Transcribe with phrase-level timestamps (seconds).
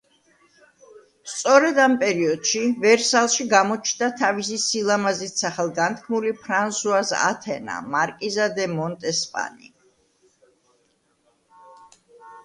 [1.33, 9.73] სწორედ ამ პერიოდში, ვერსალში გამოჩნდა თავისი სილამაზით სახელგანთქმული ფრანსუაზ ათენა, მარკიზა დე მონტესპანი.